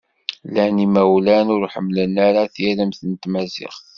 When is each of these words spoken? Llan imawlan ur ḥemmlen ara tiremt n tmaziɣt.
Llan 0.47 0.77
imawlan 0.85 1.47
ur 1.55 1.63
ḥemmlen 1.73 2.15
ara 2.27 2.51
tiremt 2.53 2.99
n 3.05 3.11
tmaziɣt. 3.21 3.83